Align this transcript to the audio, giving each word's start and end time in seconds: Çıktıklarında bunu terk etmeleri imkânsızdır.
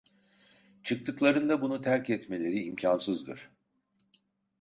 Çıktıklarında 0.83 1.61
bunu 1.61 1.81
terk 1.81 2.09
etmeleri 2.09 2.63
imkânsızdır. 2.63 3.49